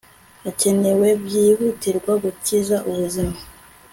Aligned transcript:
hakenewe 0.43 1.07
byihutirwa 1.23 2.11
gukiza 2.23 2.77
ubuzima 2.89 3.37